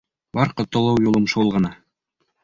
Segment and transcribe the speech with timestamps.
[0.37, 1.71] Бар ҡотолоу юлым шул ғына.